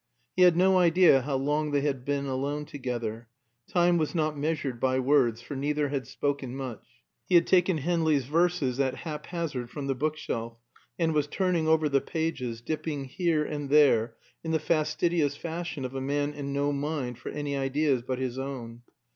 He 0.35 0.41
had 0.41 0.57
no 0.57 0.79
idea 0.79 1.21
how 1.21 1.35
long 1.35 1.69
they 1.69 1.81
had 1.81 2.03
been 2.03 2.25
alone 2.25 2.65
together. 2.65 3.27
Time 3.67 3.99
was 3.99 4.15
not 4.15 4.35
measured 4.35 4.79
by 4.79 4.97
words, 4.97 5.43
for 5.43 5.55
neither 5.55 5.89
had 5.89 6.07
spoken 6.07 6.55
much. 6.55 6.83
He 7.29 7.35
had 7.35 7.45
taken 7.45 7.77
Henley's 7.77 8.25
"Verses" 8.25 8.79
at 8.79 8.95
haphazard 8.95 9.69
from 9.69 9.85
the 9.85 9.93
bookshelf 9.93 10.57
and 10.97 11.13
was 11.13 11.27
turning 11.27 11.67
over 11.67 11.87
the 11.87 12.01
pages, 12.01 12.61
dipping 12.61 13.03
here 13.05 13.43
and 13.45 13.69
there, 13.69 14.15
in 14.43 14.49
the 14.49 14.57
fastidious 14.59 15.37
fashion 15.37 15.85
of 15.85 15.93
a 15.93 16.01
man 16.01 16.33
in 16.33 16.51
no 16.51 16.71
mind 16.73 17.19
for 17.19 17.29
any 17.29 17.55
ideas 17.55 18.01
but 18.01 18.17
his 18.17 18.39
own. 18.39 18.81